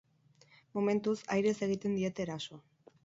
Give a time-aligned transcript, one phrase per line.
[0.77, 2.63] Momentuz, airez egiten diete eraso.